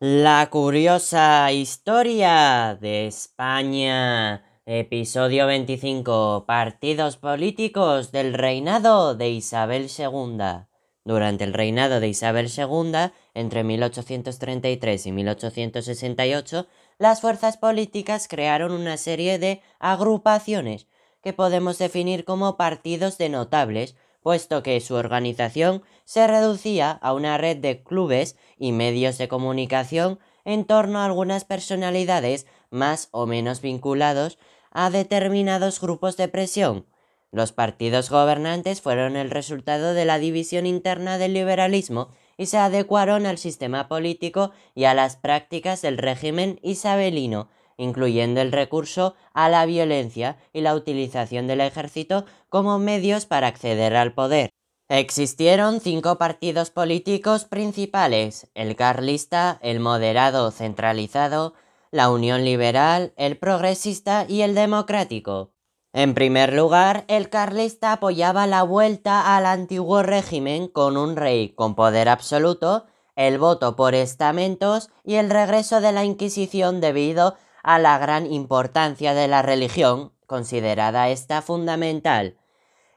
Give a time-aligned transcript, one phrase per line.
[0.00, 4.44] La curiosa historia de España.
[4.64, 6.44] Episodio 25.
[6.46, 10.66] Partidos políticos del reinado de Isabel II.
[11.04, 16.68] Durante el reinado de Isabel II, entre 1833 y 1868,
[16.98, 20.86] las fuerzas políticas crearon una serie de agrupaciones
[21.24, 27.38] que podemos definir como partidos de notables puesto que su organización se reducía a una
[27.38, 33.60] red de clubes y medios de comunicación en torno a algunas personalidades más o menos
[33.60, 34.38] vinculados
[34.70, 36.86] a determinados grupos de presión.
[37.30, 43.26] Los partidos gobernantes fueron el resultado de la división interna del liberalismo y se adecuaron
[43.26, 47.48] al sistema político y a las prácticas del régimen isabelino,
[47.78, 53.96] incluyendo el recurso a la violencia y la utilización del ejército como medios para acceder
[53.96, 54.50] al poder.
[54.90, 61.54] Existieron cinco partidos políticos principales, el carlista, el moderado centralizado,
[61.90, 65.52] la Unión Liberal, el progresista y el democrático.
[65.92, 71.74] En primer lugar, el carlista apoyaba la vuelta al antiguo régimen con un rey con
[71.74, 77.98] poder absoluto, el voto por estamentos y el regreso de la Inquisición debido a la
[77.98, 82.36] gran importancia de la religión, considerada esta fundamental.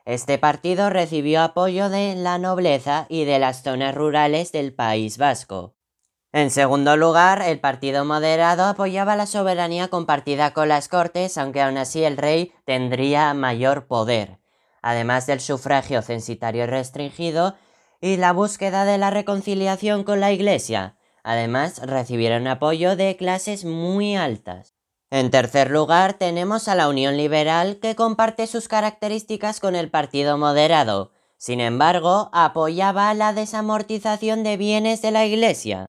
[0.05, 5.75] Este partido recibió apoyo de la nobleza y de las zonas rurales del País Vasco.
[6.33, 11.77] En segundo lugar, el Partido Moderado apoyaba la soberanía compartida con las Cortes, aunque aún
[11.77, 14.39] así el rey tendría mayor poder,
[14.81, 17.55] además del sufragio censitario restringido
[17.99, 20.95] y la búsqueda de la reconciliación con la Iglesia.
[21.23, 24.75] Además, recibieron apoyo de clases muy altas.
[25.09, 30.37] En tercer lugar, tenemos a la Unión Liberal que comparte sus características con el Partido
[30.37, 31.11] Moderado.
[31.37, 35.85] Sin embargo, apoyaba la desamortización de bienes de la Iglesia.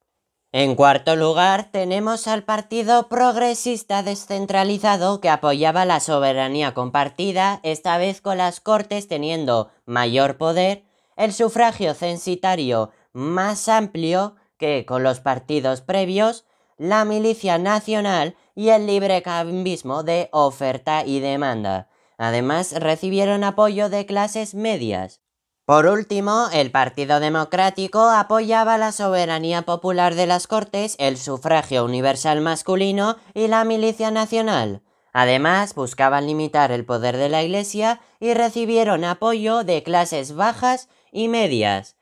[0.50, 8.20] En cuarto lugar, tenemos al Partido Progresista Descentralizado que apoyaba la soberanía compartida, esta vez
[8.20, 10.84] con las Cortes teniendo mayor poder,
[11.16, 16.44] el sufragio censitario más amplio que con los partidos previos,
[16.78, 21.88] la milicia nacional y el libre cambismo de oferta y demanda.
[22.16, 25.20] Además, recibieron apoyo de clases medias.
[25.64, 32.40] Por último, el Partido Democrático apoyaba la soberanía popular de las Cortes, el sufragio universal
[32.40, 34.82] masculino y la milicia nacional.
[35.12, 41.26] Además, buscaban limitar el poder de la Iglesia y recibieron apoyo de clases bajas y
[41.26, 41.96] medias.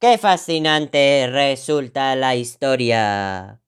[0.00, 3.62] ¡Qué fascinante resulta la historia!